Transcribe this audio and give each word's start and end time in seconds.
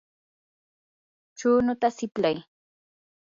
chunuta 1.37 1.87
siplay. 1.97 2.37